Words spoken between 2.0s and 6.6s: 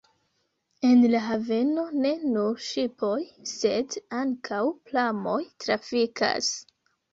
ne nur ŝipoj, sed ankaŭ pramoj trafikas.